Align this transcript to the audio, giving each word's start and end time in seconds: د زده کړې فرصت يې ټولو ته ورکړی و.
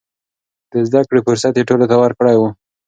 د 0.71 0.73
زده 0.87 1.01
کړې 1.09 1.21
فرصت 1.27 1.53
يې 1.59 1.67
ټولو 1.69 1.85
ته 1.89 1.95
ورکړی 2.03 2.35
و. 2.37 2.41